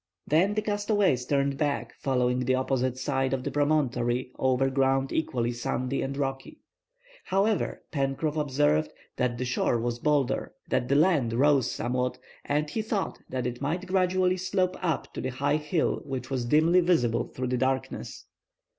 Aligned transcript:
Then 0.25 0.55
the 0.55 0.63
castaways 0.63 1.27
turned 1.27 1.59
back, 1.59 1.93
following 1.99 2.39
the 2.39 2.55
opposite 2.55 2.97
side 2.97 3.33
of 3.33 3.43
the 3.43 3.51
promontory 3.51 4.31
over 4.39 4.67
ground 4.71 5.13
equally 5.13 5.51
sandy 5.51 6.01
and 6.01 6.17
rocky. 6.17 6.57
However, 7.25 7.83
Pencroff 7.91 8.35
observed 8.35 8.91
that 9.17 9.37
the 9.37 9.45
shore 9.45 9.79
was 9.79 9.99
bolder, 9.99 10.53
that 10.69 10.87
the 10.87 10.95
land 10.95 11.33
rose 11.33 11.71
somewhat, 11.71 12.17
and 12.45 12.67
he 12.67 12.81
thought 12.81 13.19
that 13.29 13.45
it 13.45 13.61
might 13.61 13.85
gradually 13.85 14.37
slope 14.37 14.75
up 14.81 15.13
to 15.13 15.21
the 15.21 15.29
high 15.29 15.57
hill 15.57 16.01
which 16.03 16.31
was 16.31 16.45
dimly 16.45 16.79
visible 16.79 17.25
through 17.25 17.49
the 17.49 17.57
darkness. 17.57 18.25